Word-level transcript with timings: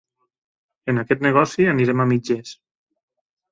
En 0.93 1.01
aquest 1.01 1.21
negoci, 1.27 1.69
anirem 1.75 2.03
a 2.05 2.09
mitges. 2.15 2.57